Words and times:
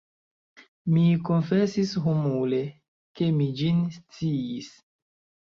Mi 0.93 1.03
konfesis 1.29 1.91
humile, 2.05 2.63
ke 3.21 3.29
mi 3.37 3.49
ĝin 3.61 3.85
sciis. 4.01 4.73